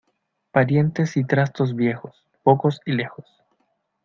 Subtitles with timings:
[0.51, 3.27] Parientes y trastos viejos, pocos y lejos.